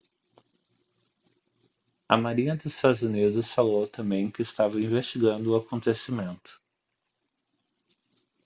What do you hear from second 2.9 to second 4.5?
unidos falou também que